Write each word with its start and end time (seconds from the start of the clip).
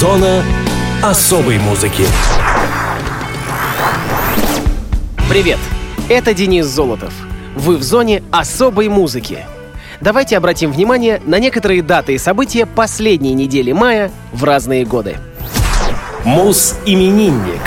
Зона 0.00 0.44
особой 1.02 1.58
музыки. 1.58 2.04
Привет! 5.26 5.58
Это 6.10 6.34
Денис 6.34 6.66
Золотов. 6.66 7.14
Вы 7.54 7.78
в 7.78 7.82
зоне 7.82 8.22
особой 8.30 8.90
музыки. 8.90 9.38
Давайте 10.02 10.36
обратим 10.36 10.70
внимание 10.70 11.22
на 11.24 11.38
некоторые 11.38 11.80
даты 11.80 12.12
и 12.12 12.18
события 12.18 12.66
последней 12.66 13.32
недели 13.32 13.72
мая 13.72 14.10
в 14.34 14.44
разные 14.44 14.84
годы. 14.84 15.16
Мус-именинник. 16.26 17.62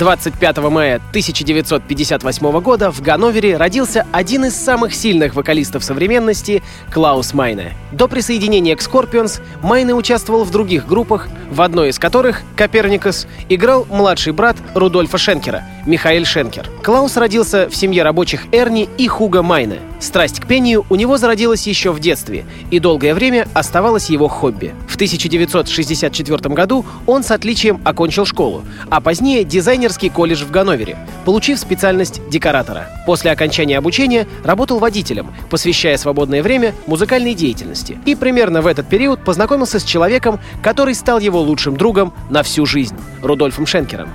25 0.00 0.56
мая 0.70 0.96
1958 0.96 2.60
года 2.62 2.90
в 2.90 3.02
Ганновере 3.02 3.58
родился 3.58 4.06
один 4.12 4.46
из 4.46 4.56
самых 4.56 4.94
сильных 4.94 5.34
вокалистов 5.34 5.84
современности 5.84 6.62
Клаус 6.90 7.34
Майне. 7.34 7.74
До 7.92 8.08
присоединения 8.08 8.74
к 8.76 8.80
Scorpions 8.80 9.42
Майне 9.62 9.92
участвовал 9.92 10.44
в 10.44 10.50
других 10.50 10.86
группах, 10.86 11.28
в 11.50 11.60
одной 11.60 11.90
из 11.90 11.98
которых, 11.98 12.40
Коперникус, 12.56 13.26
играл 13.50 13.86
младший 13.90 14.32
брат 14.32 14.56
Рудольфа 14.74 15.18
Шенкера, 15.18 15.64
Михаил 15.86 16.24
Шенкер. 16.24 16.68
Клаус 16.82 17.16
родился 17.16 17.68
в 17.68 17.76
семье 17.76 18.02
рабочих 18.02 18.46
Эрни 18.52 18.88
и 18.98 19.08
Хуга 19.08 19.42
Майне. 19.42 19.78
Страсть 19.98 20.40
к 20.40 20.46
пению 20.46 20.84
у 20.88 20.94
него 20.94 21.18
зародилась 21.18 21.66
еще 21.66 21.92
в 21.92 22.00
детстве 22.00 22.44
и 22.70 22.78
долгое 22.78 23.14
время 23.14 23.46
оставалась 23.54 24.08
его 24.08 24.28
хобби. 24.28 24.74
В 24.88 24.94
1964 24.94 26.54
году 26.54 26.86
он 27.06 27.22
с 27.22 27.30
отличием 27.30 27.80
окончил 27.84 28.24
школу, 28.24 28.62
а 28.88 29.00
позднее 29.00 29.44
дизайнерский 29.44 30.08
колледж 30.08 30.44
в 30.44 30.50
Ганновере, 30.50 30.96
получив 31.24 31.58
специальность 31.58 32.20
декоратора. 32.30 32.88
После 33.06 33.30
окончания 33.30 33.76
обучения 33.76 34.26
работал 34.44 34.78
водителем, 34.78 35.32
посвящая 35.50 35.96
свободное 35.96 36.42
время 36.42 36.74
музыкальной 36.86 37.34
деятельности. 37.34 37.98
И 38.06 38.14
примерно 38.14 38.62
в 38.62 38.66
этот 38.66 38.88
период 38.88 39.24
познакомился 39.24 39.78
с 39.78 39.84
человеком, 39.84 40.40
который 40.62 40.94
стал 40.94 41.18
его 41.18 41.40
лучшим 41.40 41.76
другом 41.76 42.12
на 42.30 42.42
всю 42.42 42.64
жизнь— 42.66 42.96
Рудольфом 43.22 43.66
Шенкером. 43.66 44.08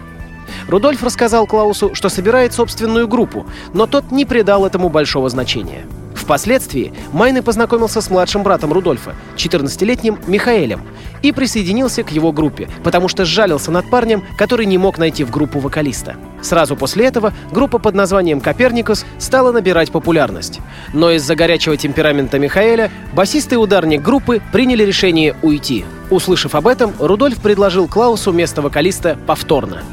Рудольф 0.67 1.03
рассказал 1.03 1.45
Клаусу, 1.45 1.93
что 1.93 2.09
собирает 2.09 2.53
собственную 2.53 3.07
группу, 3.07 3.45
но 3.73 3.85
тот 3.85 4.11
не 4.11 4.25
придал 4.25 4.65
этому 4.65 4.89
большого 4.89 5.29
значения. 5.29 5.85
Впоследствии 6.15 6.91
Майны 7.11 7.43
познакомился 7.43 8.01
с 8.01 8.09
младшим 8.09 8.41
братом 8.41 8.73
Рудольфа, 8.73 9.13
14-летним 9.35 10.17
Михаэлем, 10.25 10.81
и 11.21 11.31
присоединился 11.31 12.03
к 12.03 12.09
его 12.09 12.31
группе, 12.31 12.67
потому 12.83 13.07
что 13.09 13.25
сжалился 13.25 13.69
над 13.69 13.89
парнем, 13.91 14.23
который 14.37 14.65
не 14.65 14.79
мог 14.79 14.97
найти 14.97 15.23
в 15.23 15.29
группу 15.29 15.59
вокалиста. 15.59 16.15
Сразу 16.41 16.75
после 16.75 17.05
этого 17.05 17.31
группа 17.51 17.77
под 17.77 17.93
названием 17.93 18.41
«Коперникус» 18.41 19.05
стала 19.19 19.51
набирать 19.51 19.91
популярность. 19.91 20.61
Но 20.93 21.11
из-за 21.11 21.35
горячего 21.35 21.77
темперамента 21.77 22.39
Михаэля 22.39 22.89
басист 23.13 23.53
и 23.53 23.57
ударник 23.57 24.01
группы 24.01 24.41
приняли 24.51 24.83
решение 24.83 25.35
уйти. 25.43 25.85
Услышав 26.09 26.55
об 26.55 26.65
этом, 26.65 26.93
Рудольф 26.99 27.37
предложил 27.37 27.87
Клаусу 27.87 28.31
место 28.31 28.63
вокалиста 28.63 29.17
повторно. 29.27 29.83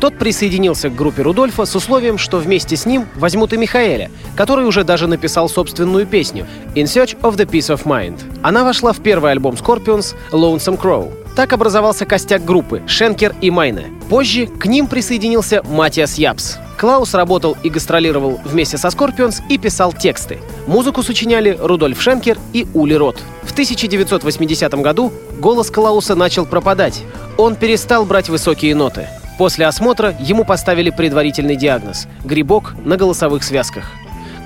Тот 0.00 0.16
присоединился 0.16 0.90
к 0.90 0.94
группе 0.94 1.22
Рудольфа 1.22 1.64
с 1.64 1.74
условием, 1.74 2.18
что 2.18 2.38
вместе 2.38 2.76
с 2.76 2.86
ним 2.86 3.06
возьмут 3.16 3.52
и 3.52 3.56
Михаэля, 3.56 4.10
который 4.36 4.64
уже 4.64 4.84
даже 4.84 5.08
написал 5.08 5.48
собственную 5.48 6.06
песню 6.06 6.46
«In 6.74 6.84
Search 6.84 7.18
of 7.20 7.36
the 7.36 7.46
Peace 7.46 7.74
of 7.74 7.84
Mind». 7.84 8.20
Она 8.42 8.64
вошла 8.64 8.92
в 8.92 9.00
первый 9.00 9.32
альбом 9.32 9.54
Scorpions 9.54 10.14
«Lonesome 10.30 10.80
Crow». 10.80 11.12
Так 11.34 11.52
образовался 11.52 12.04
костяк 12.04 12.44
группы 12.44 12.82
Шенкер 12.86 13.34
и 13.40 13.50
Майне. 13.50 13.92
Позже 14.08 14.46
к 14.46 14.66
ним 14.66 14.86
присоединился 14.86 15.62
Матиас 15.64 16.14
Япс. 16.14 16.56
Клаус 16.78 17.14
работал 17.14 17.56
и 17.64 17.70
гастролировал 17.70 18.40
вместе 18.44 18.78
со 18.78 18.88
Scorpions 18.88 19.42
и 19.48 19.58
писал 19.58 19.92
тексты. 19.92 20.38
Музыку 20.68 21.02
сочиняли 21.02 21.56
Рудольф 21.60 22.00
Шенкер 22.00 22.38
и 22.52 22.66
Ули 22.72 22.94
Рот. 22.94 23.20
В 23.42 23.52
1980 23.52 24.74
году 24.74 25.12
голос 25.40 25.70
Клауса 25.70 26.14
начал 26.14 26.46
пропадать. 26.46 27.02
Он 27.36 27.56
перестал 27.56 28.04
брать 28.04 28.28
высокие 28.28 28.76
ноты. 28.76 29.08
После 29.38 29.66
осмотра 29.66 30.16
ему 30.18 30.44
поставили 30.44 30.90
предварительный 30.90 31.54
диагноз– 31.54 32.08
грибок 32.24 32.74
на 32.84 32.96
голосовых 32.96 33.44
связках. 33.44 33.92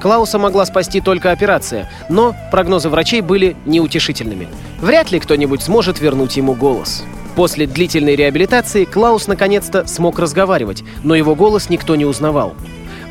Клауса 0.02 0.38
могла 0.38 0.66
спасти 0.66 1.00
только 1.00 1.30
операция, 1.30 1.88
но 2.10 2.36
прогнозы 2.50 2.90
врачей 2.90 3.22
были 3.22 3.56
неутешительными. 3.64 4.48
Вряд 4.80 5.10
ли 5.10 5.18
кто-нибудь 5.18 5.62
сможет 5.62 5.98
вернуть 6.00 6.36
ему 6.36 6.54
голос. 6.54 7.04
После 7.36 7.66
длительной 7.66 8.16
реабилитации 8.16 8.84
Клаус 8.84 9.28
наконец-то 9.28 9.86
смог 9.86 10.18
разговаривать, 10.18 10.84
но 11.02 11.14
его 11.14 11.34
голос 11.34 11.70
никто 11.70 11.96
не 11.96 12.04
узнавал. 12.04 12.52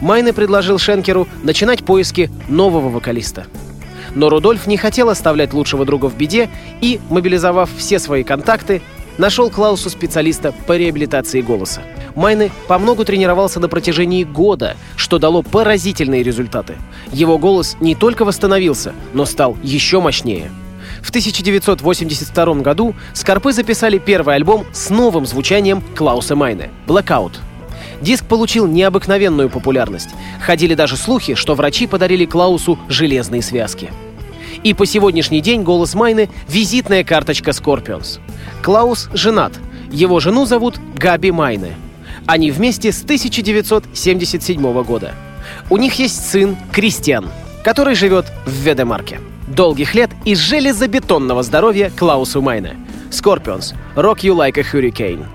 Майне 0.01 0.33
предложил 0.33 0.77
Шенкеру 0.77 1.27
начинать 1.41 1.83
поиски 1.83 2.29
нового 2.47 2.89
вокалиста. 2.89 3.45
Но 4.13 4.29
Рудольф 4.29 4.67
не 4.67 4.77
хотел 4.77 5.09
оставлять 5.09 5.53
лучшего 5.53 5.85
друга 5.85 6.07
в 6.07 6.15
беде 6.15 6.49
и, 6.81 6.99
мобилизовав 7.09 7.69
все 7.75 7.97
свои 7.97 8.23
контакты, 8.23 8.81
нашел 9.17 9.49
Клаусу 9.49 9.89
специалиста 9.89 10.53
по 10.67 10.77
реабилитации 10.77 11.41
голоса. 11.41 11.81
Майны 12.15 12.51
по 12.67 12.77
многу 12.77 13.05
тренировался 13.05 13.59
на 13.59 13.69
протяжении 13.69 14.23
года, 14.23 14.75
что 14.95 15.17
дало 15.19 15.41
поразительные 15.41 16.23
результаты. 16.23 16.75
Его 17.11 17.37
голос 17.37 17.77
не 17.79 17.95
только 17.95 18.25
восстановился, 18.25 18.93
но 19.13 19.25
стал 19.25 19.57
еще 19.63 20.01
мощнее. 20.01 20.51
В 21.01 21.09
1982 21.09 22.55
году 22.55 22.95
Скорпы 23.13 23.53
записали 23.53 23.97
первый 23.97 24.35
альбом 24.35 24.65
с 24.71 24.89
новым 24.89 25.25
звучанием 25.25 25.81
Клауса 25.95 26.35
Майне 26.35 26.69
«Blackout». 26.87 27.33
Диск 28.01 28.25
получил 28.25 28.67
необыкновенную 28.67 29.49
популярность. 29.49 30.09
Ходили 30.43 30.73
даже 30.73 30.97
слухи, 30.97 31.35
что 31.35 31.53
врачи 31.53 31.85
подарили 31.87 32.25
Клаусу 32.25 32.79
железные 32.89 33.41
связки. 33.41 33.91
И 34.63 34.73
по 34.73 34.85
сегодняшний 34.85 35.41
день 35.41 35.63
голос 35.63 35.95
Майны— 35.95 36.29
визитная 36.47 37.03
карточка 37.03 37.51
Scorpions. 37.51 38.19
Клаус 38.61 39.09
женат. 39.13 39.53
Его 39.91 40.19
жену 40.19 40.45
зовут 40.45 40.79
Габи 40.95 41.31
Майне. 41.31 41.73
Они 42.25 42.51
вместе 42.51 42.91
с 42.91 43.03
1977 43.03 44.83
года. 44.83 45.13
У 45.69 45.77
них 45.77 45.95
есть 45.95 46.29
сын 46.29 46.55
Кристиан, 46.71 47.29
который 47.63 47.95
живет 47.95 48.25
в 48.45 48.51
Ведемарке. 48.51 49.19
Долгих 49.47 49.95
лет 49.95 50.11
и 50.23 50.35
железобетонного 50.35 51.43
здоровья 51.43 51.89
Клаусу 51.89 52.41
Майне. 52.41 52.77
Scorpions. 53.09 53.73
Rock 53.95 54.19
You 54.19 54.35
Like 54.35 54.57
a 54.57 54.63
Hurricane. 54.63 55.25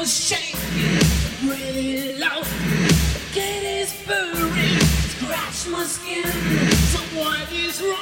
Was 0.00 0.28
shaking 0.28 1.46
really 1.46 2.16
loud. 2.16 2.46
Get 3.34 3.62
his 3.62 3.92
furry, 3.92 4.78
scratch 5.12 5.68
my 5.68 5.84
skin. 5.84 6.24
So 6.88 7.00
what 7.20 7.52
is 7.52 7.82
wrong? 7.82 7.99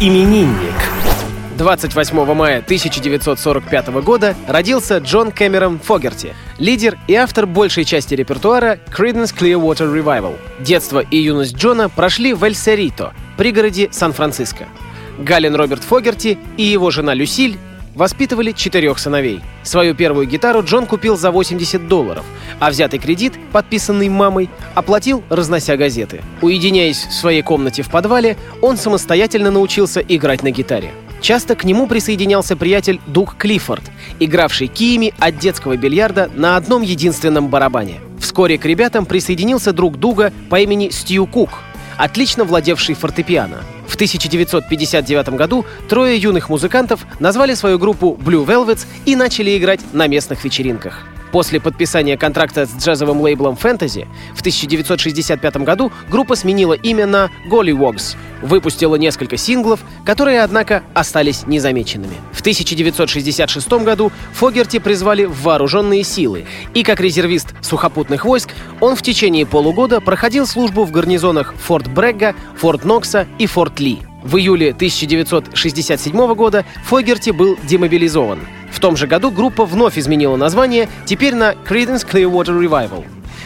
Am. 0.00 0.08
Мус-именинник. 0.08 0.74
28 1.56 2.34
мая 2.34 2.58
1945 2.58 3.88
года 4.04 4.36
родился 4.46 4.98
Джон 4.98 5.32
Кэмерон 5.32 5.80
Фогерти, 5.80 6.36
лидер 6.58 6.96
и 7.08 7.14
автор 7.14 7.46
большей 7.46 7.84
части 7.84 8.14
репертуара 8.14 8.78
Creedence 8.96 9.34
Clearwater 9.36 9.92
Revival. 9.92 10.36
Детство 10.60 11.00
и 11.00 11.16
юность 11.16 11.56
Джона 11.56 11.88
прошли 11.88 12.32
в 12.32 12.44
Эль-Серито, 12.44 13.12
пригороде 13.36 13.88
Сан-Франциско. 13.90 14.68
Гален 15.18 15.56
Роберт 15.56 15.82
Фогерти 15.82 16.38
и 16.56 16.62
его 16.62 16.92
жена 16.92 17.12
Люсиль 17.12 17.58
воспитывали 17.98 18.52
четырех 18.52 18.98
сыновей. 18.98 19.40
Свою 19.64 19.94
первую 19.94 20.26
гитару 20.26 20.62
Джон 20.62 20.86
купил 20.86 21.16
за 21.16 21.32
80 21.32 21.88
долларов, 21.88 22.24
а 22.60 22.70
взятый 22.70 23.00
кредит, 23.00 23.34
подписанный 23.52 24.08
мамой, 24.08 24.48
оплатил, 24.76 25.24
разнося 25.28 25.76
газеты. 25.76 26.22
Уединяясь 26.40 27.04
в 27.04 27.12
своей 27.12 27.42
комнате 27.42 27.82
в 27.82 27.90
подвале, 27.90 28.36
он 28.62 28.76
самостоятельно 28.76 29.50
научился 29.50 30.00
играть 30.00 30.44
на 30.44 30.52
гитаре. 30.52 30.92
Часто 31.20 31.56
к 31.56 31.64
нему 31.64 31.88
присоединялся 31.88 32.56
приятель 32.56 33.00
Дуг 33.08 33.34
Клиффорд, 33.36 33.82
игравший 34.20 34.68
киями 34.68 35.12
от 35.18 35.36
детского 35.38 35.76
бильярда 35.76 36.30
на 36.36 36.56
одном 36.56 36.82
единственном 36.82 37.48
барабане. 37.48 38.00
Вскоре 38.20 38.58
к 38.58 38.64
ребятам 38.64 39.06
присоединился 39.06 39.72
друг 39.72 39.98
Дуга 39.98 40.32
по 40.48 40.60
имени 40.60 40.90
Стью 40.90 41.26
Кук, 41.26 41.50
отлично 41.98 42.44
владевший 42.44 42.94
фортепиано. 42.94 43.58
В 43.86 43.94
1959 43.96 45.28
году 45.30 45.66
трое 45.88 46.16
юных 46.16 46.48
музыкантов 46.48 47.00
назвали 47.20 47.54
свою 47.54 47.78
группу 47.78 48.18
Blue 48.18 48.46
Velvets 48.46 48.86
и 49.04 49.16
начали 49.16 49.58
играть 49.58 49.80
на 49.92 50.06
местных 50.06 50.44
вечеринках. 50.44 51.04
После 51.32 51.60
подписания 51.60 52.16
контракта 52.16 52.66
с 52.66 52.76
джазовым 52.76 53.20
лейблом 53.20 53.58
Fantasy 53.60 54.06
в 54.34 54.40
1965 54.40 55.56
году 55.58 55.92
группа 56.10 56.34
сменила 56.36 56.72
имя 56.72 57.06
на 57.06 57.30
Gollywogs, 57.50 58.16
выпустила 58.42 58.96
несколько 58.96 59.36
синглов, 59.36 59.80
которые, 60.04 60.42
однако, 60.42 60.82
остались 60.94 61.46
незамеченными. 61.46 62.14
В 62.32 62.40
1966 62.40 63.72
году 63.84 64.10
Фогерти 64.32 64.78
призвали 64.78 65.24
в 65.24 65.42
вооруженные 65.42 66.02
силы, 66.02 66.46
и 66.74 66.82
как 66.82 67.00
резервист 67.00 67.54
сухопутных 67.60 68.24
войск 68.24 68.50
он 68.80 68.96
в 68.96 69.02
течение 69.02 69.44
полугода 69.44 70.00
проходил 70.00 70.46
службу 70.46 70.84
в 70.84 70.90
гарнизонах 70.90 71.54
Форт 71.54 71.88
Брегга, 71.88 72.34
Форт 72.56 72.84
Нокса 72.84 73.26
и 73.38 73.46
Форт 73.46 73.80
Ли. 73.80 73.98
В 74.22 74.36
июле 74.36 74.70
1967 74.70 76.34
года 76.34 76.64
Фогерти 76.84 77.30
был 77.30 77.56
демобилизован. 77.64 78.40
В 78.70 78.80
том 78.80 78.96
же 78.96 79.06
году 79.06 79.30
группа 79.30 79.64
вновь 79.64 79.98
изменила 79.98 80.36
название, 80.36 80.88
теперь 81.04 81.34
на 81.34 81.52
Creedence 81.52 82.06
Clearwater 82.06 82.58
Revival. 82.60 83.04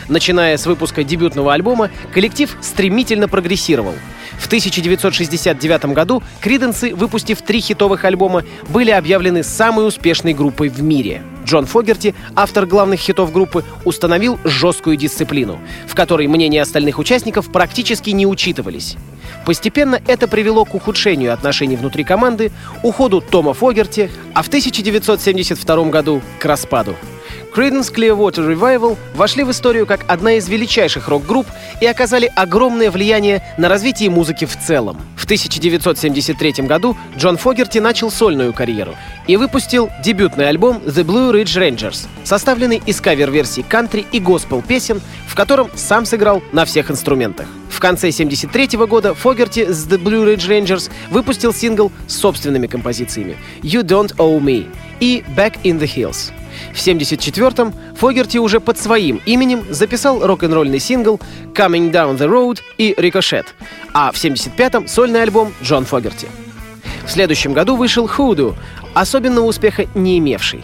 Начиная 0.08 0.56
с 0.56 0.66
выпуска 0.66 1.04
дебютного 1.04 1.54
альбома, 1.54 1.90
коллектив 2.12 2.56
стремительно 2.60 3.28
прогрессировал. 3.28 3.94
В 4.38 4.46
1969 4.46 5.86
году 5.86 6.22
Криденсы, 6.40 6.94
выпустив 6.94 7.42
три 7.42 7.60
хитовых 7.60 8.04
альбома, 8.04 8.44
были 8.68 8.90
объявлены 8.90 9.42
самой 9.42 9.86
успешной 9.86 10.34
группой 10.34 10.68
в 10.68 10.82
мире. 10.82 11.22
Джон 11.44 11.66
Фогерти, 11.66 12.14
автор 12.36 12.66
главных 12.66 13.00
хитов 13.00 13.32
группы, 13.32 13.64
установил 13.84 14.38
жесткую 14.44 14.96
дисциплину, 14.96 15.58
в 15.86 15.94
которой 15.94 16.26
мнения 16.28 16.62
остальных 16.62 16.98
участников 16.98 17.50
практически 17.50 18.10
не 18.10 18.26
учитывались. 18.26 18.96
Постепенно 19.44 20.00
это 20.06 20.28
привело 20.28 20.64
к 20.64 20.74
ухудшению 20.74 21.32
отношений 21.32 21.76
внутри 21.76 22.04
команды, 22.04 22.52
уходу 22.82 23.20
Тома 23.20 23.54
Фогерти, 23.54 24.10
а 24.34 24.42
в 24.42 24.48
1972 24.48 25.84
году 25.90 26.22
к 26.38 26.44
распаду. 26.44 26.94
Creedence 27.54 27.92
Clearwater 27.92 28.48
Revival 28.48 28.96
вошли 29.14 29.44
в 29.44 29.50
историю 29.50 29.86
как 29.86 30.06
одна 30.08 30.34
из 30.34 30.48
величайших 30.48 31.08
рок-групп 31.08 31.46
и 31.82 31.86
оказали 31.86 32.32
огромное 32.34 32.90
влияние 32.90 33.42
на 33.58 33.68
развитие 33.68 34.08
музыки 34.08 34.46
в 34.46 34.58
целом. 34.58 34.98
В 35.16 35.24
1973 35.24 36.64
году 36.66 36.96
Джон 37.18 37.36
Фогерти 37.36 37.78
начал 37.78 38.10
сольную 38.10 38.54
карьеру 38.54 38.94
и 39.26 39.36
выпустил 39.36 39.90
дебютный 40.02 40.48
альбом 40.48 40.78
The 40.78 41.04
Blue 41.04 41.30
Ridge 41.30 41.60
Rangers, 41.60 42.06
составленный 42.24 42.82
из 42.86 43.00
кавер-версий 43.02 43.62
кантри 43.62 44.06
и 44.12 44.18
госпел-песен, 44.18 45.02
в 45.26 45.34
котором 45.34 45.70
сам 45.74 46.06
сыграл 46.06 46.42
на 46.52 46.64
всех 46.64 46.90
инструментах. 46.90 47.46
В 47.68 47.78
конце 47.80 48.08
1973 48.08 48.78
года 48.86 49.14
Фогерти 49.14 49.70
с 49.70 49.86
The 49.86 50.02
Blue 50.02 50.24
Ridge 50.24 50.48
Rangers 50.48 50.90
выпустил 51.10 51.52
сингл 51.52 51.92
с 52.06 52.16
собственными 52.16 52.66
композициями 52.66 53.36
«You 53.60 53.82
Don't 53.82 54.16
Owe 54.16 54.40
Me» 54.40 54.74
и 55.00 55.22
«Back 55.36 55.56
in 55.64 55.78
the 55.78 55.90
Hills». 55.92 56.32
В 56.72 56.76
1974-м 56.76 57.74
Фогерти 57.96 58.38
уже 58.38 58.60
под 58.60 58.78
своим 58.78 59.20
именем 59.26 59.64
записал 59.70 60.26
рок-н-ролльный 60.26 60.80
сингл 60.80 61.20
«Coming 61.54 61.90
Down 61.90 62.16
the 62.16 62.28
Road» 62.28 62.60
и 62.78 62.94
«Ricochet», 62.96 63.46
а 63.92 64.10
в 64.12 64.16
1975-м 64.16 64.88
сольный 64.88 65.22
альбом 65.22 65.52
Джон 65.62 65.84
Фогерти. 65.84 66.28
В 67.06 67.10
следующем 67.10 67.52
году 67.52 67.76
вышел 67.76 68.06
«Hoodoo», 68.06 68.54
особенного 68.94 69.46
успеха 69.46 69.86
не 69.94 70.18
имевший. 70.18 70.62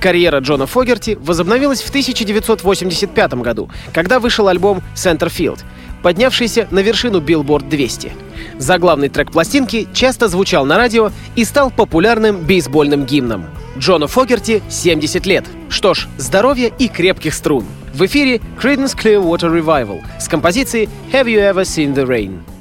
Карьера 0.00 0.40
Джона 0.40 0.66
Фогерти 0.66 1.16
возобновилась 1.20 1.80
в 1.80 1.88
1985 1.88 3.34
году, 3.34 3.70
когда 3.92 4.20
вышел 4.20 4.48
альбом 4.48 4.82
«Centerfield», 4.94 5.60
поднявшийся 6.02 6.68
на 6.70 6.80
вершину 6.80 7.20
Billboard 7.20 7.68
200. 7.68 8.12
Заглавный 8.58 9.08
трек 9.08 9.32
пластинки 9.32 9.88
часто 9.94 10.28
звучал 10.28 10.66
на 10.66 10.76
радио 10.76 11.10
и 11.36 11.44
стал 11.44 11.70
популярным 11.70 12.42
бейсбольным 12.42 13.06
гимном. 13.06 13.46
Джону 13.78 14.06
Фогерти 14.06 14.62
70 14.68 15.26
лет. 15.26 15.44
Что 15.68 15.94
ж, 15.94 16.08
здоровья 16.16 16.68
и 16.78 16.88
крепких 16.88 17.34
струн. 17.34 17.64
В 17.92 18.06
эфире 18.06 18.40
Creedence 18.60 18.96
Clearwater 18.96 19.50
Revival 19.50 20.02
с 20.20 20.28
композицией 20.28 20.88
Have 21.12 21.26
You 21.26 21.52
Ever 21.52 21.62
Seen 21.62 21.94
the 21.94 22.06
Rain? 22.06 22.53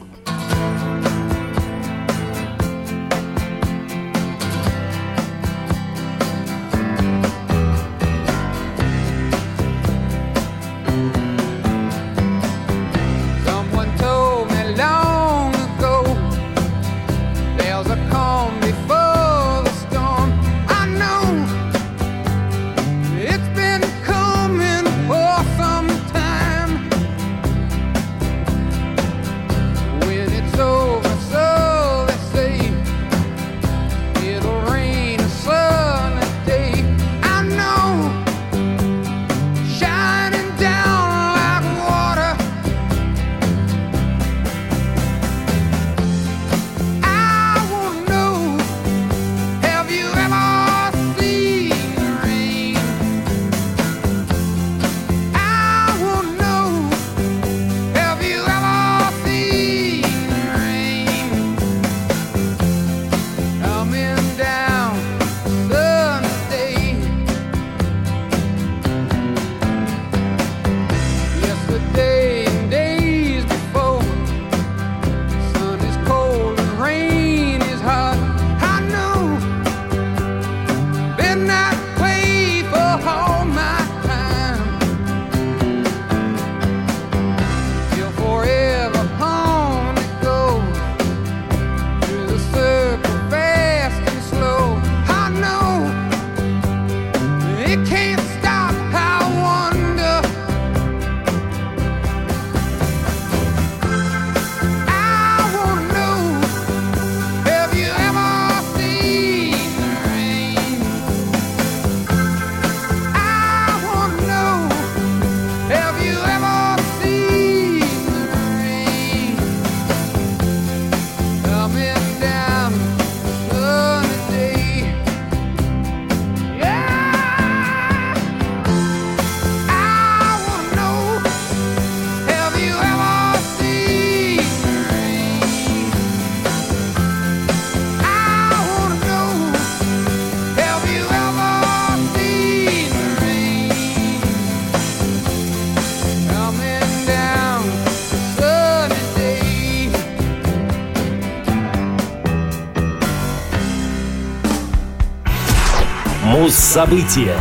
Муз-события 156.73 157.35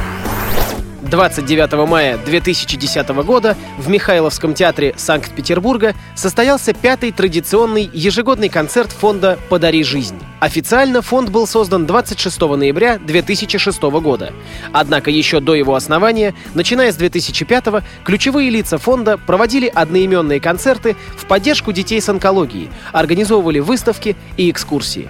29 1.01 1.89
мая 1.89 2.19
2010 2.19 3.09
года 3.25 3.57
в 3.79 3.89
Михайловском 3.89 4.53
театре 4.53 4.93
Санкт-Петербурга 4.99 5.95
состоялся 6.15 6.75
пятый 6.75 7.13
традиционный 7.13 7.89
ежегодный 7.95 8.51
концерт 8.51 8.93
фонда 8.93 9.39
«Подари 9.49 9.85
жизнь». 9.85 10.21
Официально 10.41 11.01
фонд 11.01 11.31
был 11.31 11.47
создан 11.47 11.87
26 11.87 12.41
ноября 12.43 12.99
2006 12.99 13.83
года. 13.83 14.35
Однако 14.71 15.11
еще 15.11 15.41
до 15.41 15.55
его 15.55 15.77
основания, 15.77 16.35
начиная 16.53 16.93
с 16.93 16.97
2005 16.97 17.83
ключевые 18.05 18.51
лица 18.51 18.77
фонда 18.77 19.17
проводили 19.17 19.67
одноименные 19.67 20.41
концерты 20.41 20.95
в 21.17 21.25
поддержку 21.25 21.73
детей 21.73 22.03
с 22.03 22.09
онкологией, 22.11 22.69
организовывали 22.93 23.61
выставки 23.61 24.15
и 24.37 24.51
экскурсии. 24.51 25.09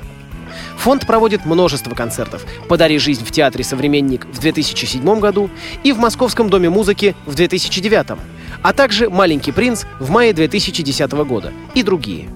Фонд 0.83 1.07
проводит 1.07 1.47
множество 1.47 1.95
концертов. 1.95 2.45
«Подари 2.69 2.99
жизнь» 2.99 3.25
в 3.25 3.31
Театре 3.31 3.63
«Современник» 3.63 4.27
в 4.27 4.41
2007 4.41 5.21
году 5.21 5.49
и 5.85 5.93
в 5.93 5.99
Московском 5.99 6.51
доме 6.51 6.71
музыки 6.71 7.15
в 7.25 7.37
2009, 7.37 8.19
а 8.63 8.73
также 8.73 9.09
«Маленький 9.09 9.53
принц» 9.53 9.85
в 10.01 10.11
мае 10.11 10.33
2010 10.33 11.13
года 11.13 11.53
и 11.77 11.85
другие. 11.85 12.31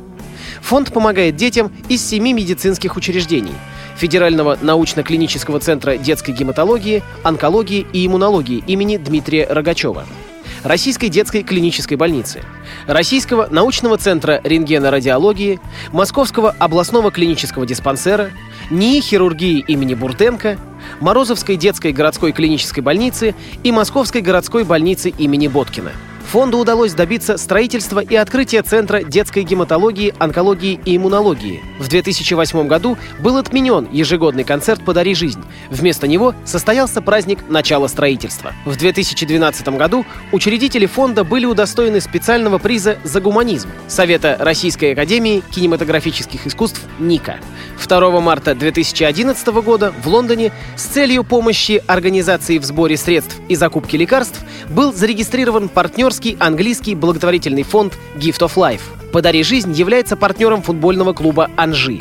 Фонд 0.62 0.92
помогает 0.92 1.34
детям 1.34 1.72
из 1.88 2.06
семи 2.06 2.32
медицинских 2.32 2.96
учреждений– 2.96 3.54
Федерального 3.96 4.56
научно-клинического 4.62 5.58
центра 5.58 5.96
детской 5.96 6.30
гематологии, 6.30 7.02
онкологии 7.24 7.84
и 7.92 8.06
иммунологии 8.06 8.62
имени 8.68 8.96
Дмитрия 8.96 9.46
Рогачева– 9.48 10.04
Российской 10.66 11.08
детской 11.08 11.44
клинической 11.44 11.96
больницы, 11.96 12.42
Российского 12.88 13.46
научного 13.46 13.98
центра 13.98 14.40
рентгенорадиологии, 14.42 15.60
Московского 15.92 16.50
областного 16.58 17.12
клинического 17.12 17.64
диспансера, 17.64 18.32
НИИ 18.70 19.00
хирургии 19.00 19.64
имени 19.68 19.94
Бурденко, 19.94 20.58
Морозовской 21.00 21.56
детской 21.56 21.92
городской 21.92 22.32
клинической 22.32 22.82
больницы 22.82 23.36
и 23.62 23.70
Московской 23.70 24.22
городской 24.22 24.64
больницы 24.64 25.10
имени 25.10 25.46
Боткина– 25.46 25.92
Фонду 26.26 26.58
удалось 26.58 26.92
добиться 26.92 27.36
строительства 27.36 28.00
и 28.00 28.16
открытия 28.16 28.62
Центра 28.62 29.04
детской 29.04 29.44
гематологии, 29.44 30.12
онкологии 30.18 30.80
и 30.84 30.96
иммунологии. 30.96 31.62
В 31.78 31.88
2008 31.88 32.66
году 32.66 32.98
был 33.20 33.36
отменен 33.36 33.88
ежегодный 33.92 34.42
концерт 34.42 34.84
«Подари 34.84 35.14
жизнь». 35.14 35.42
Вместо 35.70 36.08
него 36.08 36.34
состоялся 36.44 37.00
праздник 37.00 37.48
начала 37.48 37.86
строительства. 37.86 38.52
В 38.64 38.76
2012 38.76 39.68
году 39.68 40.04
учредители 40.32 40.86
фонда 40.86 41.22
были 41.22 41.46
удостоены 41.46 42.00
специального 42.00 42.58
приза 42.58 42.98
за 43.04 43.20
гуманизм 43.20 43.68
Совета 43.86 44.36
Российской 44.40 44.92
Академии 44.92 45.44
кинематографических 45.52 46.46
искусств 46.46 46.80
«НИКа». 46.98 47.36
2 47.86 48.20
марта 48.20 48.54
2011 48.54 49.46
года 49.62 49.92
в 50.02 50.08
Лондоне 50.08 50.52
с 50.76 50.82
целью 50.82 51.22
помощи 51.22 51.82
организации 51.86 52.58
в 52.58 52.64
сборе 52.64 52.96
средств 52.96 53.36
и 53.48 53.54
закупки 53.54 53.94
лекарств 53.96 54.40
был 54.68 54.92
зарегистрирован 54.92 55.68
партнерский 56.16 56.36
английский 56.40 56.94
благотворительный 56.94 57.62
фонд 57.62 57.92
Gift 58.16 58.40
of 58.40 58.54
Life. 58.54 58.80
«Подари 59.12 59.42
жизнь» 59.42 59.72
является 59.72 60.16
партнером 60.16 60.62
футбольного 60.62 61.12
клуба 61.12 61.50
«Анжи». 61.56 62.00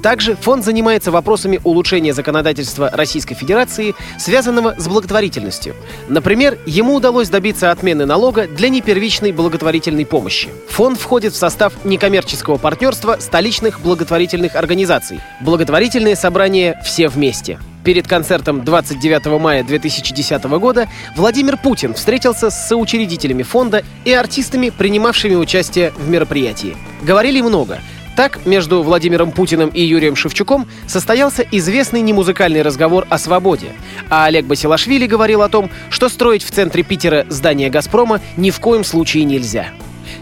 Также 0.00 0.36
фонд 0.36 0.64
занимается 0.64 1.10
вопросами 1.10 1.60
улучшения 1.64 2.12
законодательства 2.12 2.88
Российской 2.92 3.34
Федерации, 3.34 3.96
связанного 4.16 4.76
с 4.78 4.86
благотворительностью. 4.86 5.74
Например, 6.08 6.56
ему 6.66 6.94
удалось 6.94 7.30
добиться 7.30 7.72
отмены 7.72 8.06
налога 8.06 8.46
для 8.46 8.68
непервичной 8.68 9.32
благотворительной 9.32 10.06
помощи. 10.06 10.50
Фонд 10.68 11.00
входит 11.00 11.32
в 11.32 11.36
состав 11.36 11.72
некоммерческого 11.84 12.58
партнерства 12.58 13.16
столичных 13.18 13.80
благотворительных 13.80 14.54
организаций. 14.54 15.18
Благотворительные 15.40 16.14
собрания 16.14 16.80
«Все 16.84 17.08
вместе». 17.08 17.58
Перед 17.88 18.06
концертом 18.06 18.66
29 18.66 19.40
мая 19.40 19.64
2010 19.64 20.44
года 20.60 20.90
Владимир 21.16 21.56
Путин 21.56 21.94
встретился 21.94 22.50
с 22.50 22.68
соучредителями 22.68 23.42
фонда 23.42 23.82
и 24.04 24.12
артистами, 24.12 24.68
принимавшими 24.68 25.34
участие 25.34 25.92
в 25.96 26.06
мероприятии. 26.06 26.76
Говорили 27.00 27.40
много— 27.40 27.80
так, 28.14 28.44
между 28.44 28.82
Владимиром 28.82 29.32
Путиным 29.32 29.70
и 29.70 29.80
Юрием 29.80 30.16
Шевчуком 30.16 30.68
состоялся 30.86 31.46
известный 31.50 32.02
немузыкальный 32.02 32.60
разговор 32.60 33.06
о 33.08 33.16
свободе, 33.16 33.68
а 34.10 34.26
Олег 34.26 34.44
Басилашвили 34.44 35.06
говорил 35.06 35.40
о 35.40 35.48
том, 35.48 35.70
что 35.88 36.10
строить 36.10 36.42
в 36.42 36.50
центре 36.50 36.82
Питера 36.82 37.24
здание 37.30 37.70
«Газпрома» 37.70 38.20
ни 38.36 38.50
в 38.50 38.60
коем 38.60 38.84
случае 38.84 39.24
нельзя. 39.24 39.68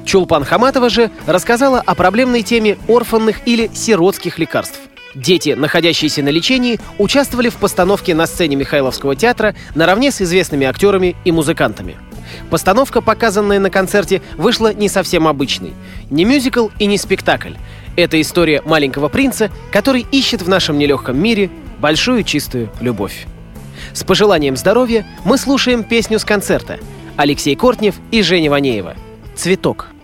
Чулпан 0.04 0.44
Хаматова 0.44 0.88
же 0.88 1.11
рассказала 1.26 1.80
о 1.80 1.96
проблемной 1.96 2.42
теме 2.42 2.76
орфанных 2.87 3.38
или 3.44 3.70
сиротских 3.75 4.38
лекарств. 4.38 4.78
Дети, 5.16 5.54
находящиеся 5.56 6.23
на 6.23 6.28
лечении, 6.28 6.78
участвовали 6.99 7.49
в 7.49 7.56
постановке 7.56 8.14
на 8.14 8.26
сцене 8.26 8.54
Михайловского 8.54 9.16
театра 9.16 9.56
наравне 9.75 10.11
с 10.11 10.20
известными 10.20 10.66
актерами 10.66 11.16
и 11.25 11.32
музыкантами. 11.32 11.96
Постановка, 12.50 13.00
показанная 13.00 13.58
на 13.58 13.70
концерте, 13.70 14.20
вышла 14.37 14.75
не 14.75 14.90
совсем 14.90 15.26
обычной. 15.26 15.73
Не 16.11 16.26
мюзикл 16.26 16.68
и 16.78 16.85
не 16.85 16.99
спектакль. 16.99 17.54
Это 17.96 18.20
история 18.20 18.61
маленького 18.66 19.08
принца, 19.08 19.50
который 19.73 20.06
ищет 20.12 20.42
в 20.42 20.50
нашем 20.50 20.76
нелегком 20.76 21.18
мире 21.18 21.49
большую 21.80 22.23
чистую 22.23 22.70
любовь. 22.80 23.26
С 23.94 24.04
пожеланием 24.04 24.54
здоровья 24.54 25.06
мы 25.25 25.38
слушаем 25.38 25.82
песню 25.82 26.18
с 26.18 26.26
концерта 26.26 26.78
Алексей 27.16 27.56
Кортнев 27.56 27.94
и 28.11 28.20
Женя 28.20 28.50
Ванеева 28.50 28.94
«Цветок». 29.35 29.95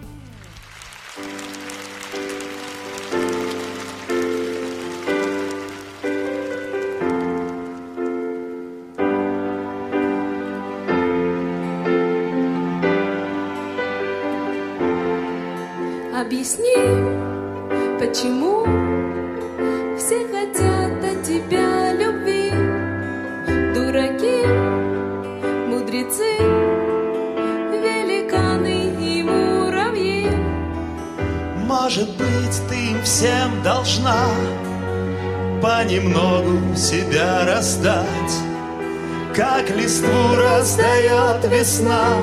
Быть, 32.52 32.68
ты 32.68 32.76
им 32.90 33.02
всем 33.02 33.62
должна 33.62 34.26
понемногу 35.62 36.76
себя 36.76 37.46
раздать, 37.46 38.04
как 39.34 39.70
листву 39.70 40.34
раздает 40.36 41.44
весна 41.50 42.16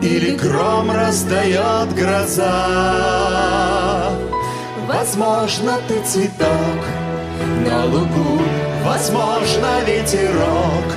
или 0.00 0.34
гром 0.36 0.90
раздает 0.90 1.94
гроза. 1.94 2.42
Возможно, 4.86 5.78
ты 5.88 6.02
цветок 6.04 6.86
на 7.66 7.84
лугу, 7.84 8.40
возможно, 8.82 9.80
ветерок 9.86 10.96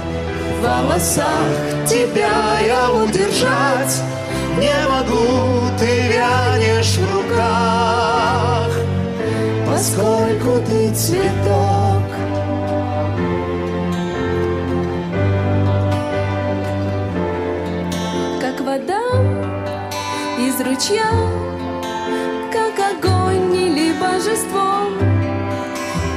в 0.58 0.62
волосах. 0.64 1.26
Тебя 1.86 2.60
я 2.66 2.92
удержать 2.92 4.02
не 4.58 4.74
могу, 4.90 5.05
поскольку 9.86 10.66
ты 10.66 10.92
цветок. 10.96 12.02
как 18.42 18.62
вода 18.62 19.04
из 20.40 20.60
ручья, 20.62 21.12
как 22.52 22.80
огонь 22.80 23.54
или 23.54 23.94
божество. 23.94 24.88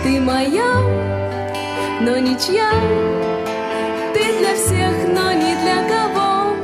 Ты 0.02 0.18
моя, 0.20 0.72
но 2.00 2.16
ничья, 2.16 2.70
ты 4.14 4.38
для 4.38 4.54
всех, 4.56 4.94
но 5.08 5.32
не 5.32 5.54
для 5.56 5.86
кого. 5.88 6.54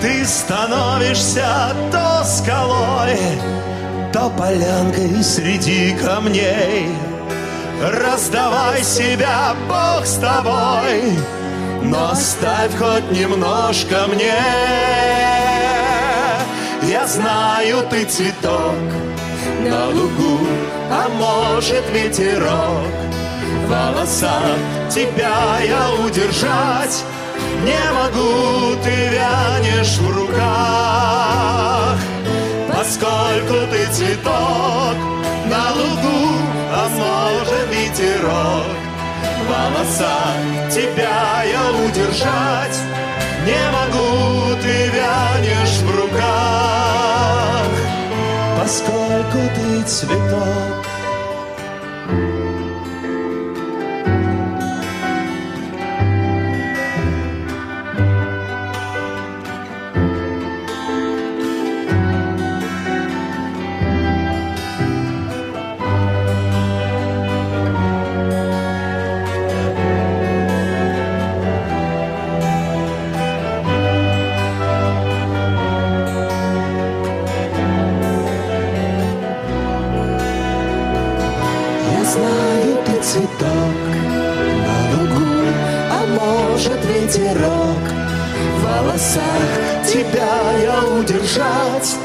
Ты 0.00 0.24
становишься 0.26 1.74
то 1.90 2.22
скалой, 2.24 3.18
то 4.12 4.30
полянкой 4.30 5.22
среди 5.22 5.96
камней. 5.96 6.88
Раздавай 7.80 8.82
себя, 8.84 9.54
Бог 9.68 10.06
с 10.06 10.16
тобой, 10.16 11.18
но 11.82 12.10
оставь 12.10 12.76
хоть 12.78 13.10
немножко 13.10 14.06
мне. 14.08 14.34
Я 16.82 17.06
знаю, 17.06 17.86
ты 17.90 18.04
цветок 18.04 18.74
на 19.60 19.88
лугу, 19.88 20.46
а 20.90 21.08
может 21.08 21.84
ветерок 21.90 22.86
в 23.64 23.70
волосах. 23.70 24.58
Тебя 24.90 25.58
я 25.64 25.90
удержать 26.04 27.04
не 27.64 27.80
могу, 27.92 28.76
ты 28.82 29.08
вянешь 29.08 29.98
в 29.98 30.16
руках, 30.16 31.91
поскольку 33.02 33.66
ты 33.70 33.86
цветок. 33.92 34.96
На 35.46 35.72
лугу, 35.72 36.38
а 36.72 36.88
может 36.88 37.68
ветерок. 37.70 38.66
В 39.22 39.48
волосах 39.48 40.70
Тебя 40.70 41.42
я 41.42 41.70
удержать 41.84 42.78
не 43.44 43.62
могу 43.72 44.56
Ты 44.62 44.88
вянешь 44.88 45.80
в 45.80 45.90
руках. 46.00 47.72
Поскольку 48.58 49.38
ты 49.56 49.82
цветок 49.82 50.81
знаю, 82.12 82.76
ты 82.86 83.02
цветок. 83.02 83.78
На 84.66 84.76
лугу, 84.92 85.32
а 85.90 86.00
может 86.20 86.80
ветерок. 86.84 87.84
В 88.56 88.64
волосах 88.64 89.50
тебя 89.86 90.34
я 90.62 90.78
удержать 90.98 91.96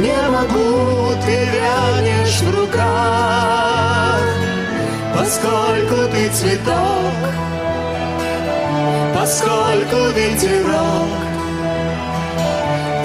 не 0.00 0.16
могу, 0.30 1.12
ты 1.24 1.36
вянешь 1.54 2.40
в 2.40 2.60
руках, 2.60 4.22
поскольку 5.14 6.10
ты 6.12 6.28
цветок, 6.30 7.18
поскольку 9.14 9.96
ветерок 10.14 11.26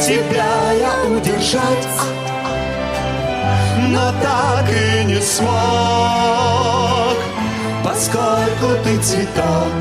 тебя 0.01 0.71
я 0.79 0.93
удержать 1.15 2.20
но 3.89 4.11
так 4.21 4.65
и 4.69 5.03
не 5.05 5.21
смог, 5.21 5.51
поскольку 7.83 8.67
ты 8.83 8.97
цветок 8.99 9.73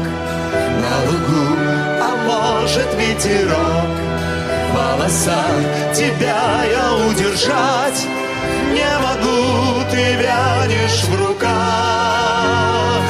на 0.82 0.94
лугу, 1.10 1.56
а 2.00 2.10
может 2.26 2.94
ветерок. 2.94 3.90
В 4.70 4.74
волосах 4.74 5.58
тебя 5.94 6.64
я 6.64 6.94
удержать 7.08 8.06
не 8.72 8.90
могу, 8.98 9.84
ты 9.90 10.02
вянешь 10.14 11.04
в 11.04 11.14
руках, 11.20 13.02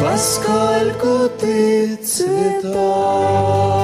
поскольку 0.00 1.28
ты 1.40 1.96
цветок. 1.96 3.81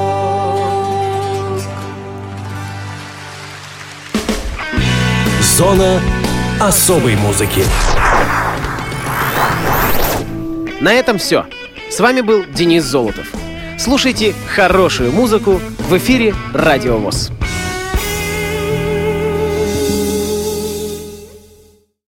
Зона 5.59 6.01
особой 6.61 7.16
музыки. 7.16 7.64
На 10.81 10.92
этом 10.92 11.18
все. 11.18 11.47
С 11.90 11.99
вами 11.99 12.21
был 12.21 12.44
Денис 12.44 12.85
Золотов. 12.85 13.27
Слушайте 13.77 14.37
хорошую 14.55 15.11
музыку 15.11 15.61
в 15.88 15.97
эфире 15.97 16.33
Радио 16.55 16.99
ВОЗ. 16.99 17.33